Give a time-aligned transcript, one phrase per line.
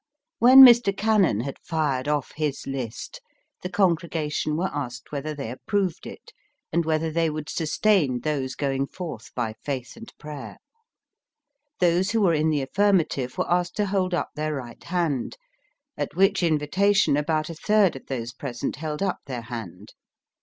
[0.39, 0.97] When Mr.
[0.97, 3.21] Cannon had fired off his list,
[3.61, 6.33] the congregation were asked whether they ap proved it,
[6.73, 10.57] and whether they would sustain those going forth by faith and prayer.
[11.79, 15.37] Those who were in the afl&rmative were asked to hold up their right hand,
[15.95, 19.93] at which invitation about a third of those present held up their hand.